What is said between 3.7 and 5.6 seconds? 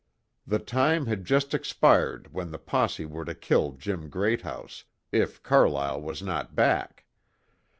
Jim Greathouse, if